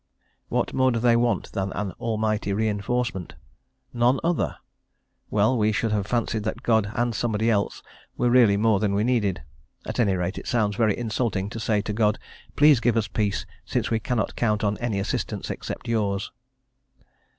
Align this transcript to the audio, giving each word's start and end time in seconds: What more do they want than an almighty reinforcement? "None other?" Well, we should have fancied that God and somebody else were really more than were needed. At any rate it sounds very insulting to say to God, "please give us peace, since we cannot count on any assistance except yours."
What 0.49 0.73
more 0.73 0.89
do 0.91 0.97
they 0.97 1.15
want 1.15 1.51
than 1.51 1.71
an 1.73 1.91
almighty 1.99 2.53
reinforcement? 2.53 3.35
"None 3.93 4.19
other?" 4.23 4.57
Well, 5.29 5.55
we 5.55 5.71
should 5.71 5.91
have 5.91 6.07
fancied 6.07 6.41
that 6.41 6.63
God 6.63 6.91
and 6.95 7.13
somebody 7.13 7.51
else 7.51 7.83
were 8.17 8.31
really 8.31 8.57
more 8.57 8.79
than 8.79 8.95
were 8.95 9.03
needed. 9.03 9.43
At 9.85 9.99
any 9.99 10.15
rate 10.15 10.39
it 10.39 10.47
sounds 10.47 10.75
very 10.75 10.97
insulting 10.97 11.51
to 11.51 11.59
say 11.59 11.81
to 11.83 11.93
God, 11.93 12.17
"please 12.55 12.79
give 12.79 12.97
us 12.97 13.07
peace, 13.07 13.45
since 13.63 13.91
we 13.91 13.99
cannot 13.99 14.35
count 14.35 14.63
on 14.63 14.75
any 14.79 14.97
assistance 14.97 15.51
except 15.51 15.87
yours." 15.87 16.31